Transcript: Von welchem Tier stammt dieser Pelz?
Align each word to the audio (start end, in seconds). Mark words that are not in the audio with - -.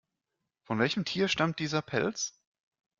Von 0.63 0.79
welchem 0.79 1.05
Tier 1.05 1.27
stammt 1.27 1.59
dieser 1.59 1.83
Pelz? 1.83 2.33